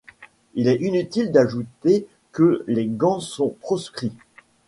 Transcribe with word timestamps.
Il 0.55 0.67
est 0.67 0.81
inutile 0.81 1.31
d’ajouter 1.31 2.07
que 2.31 2.63
les 2.65 2.87
gants 2.87 3.19
sont 3.19 3.49
proscrits. 3.59 4.17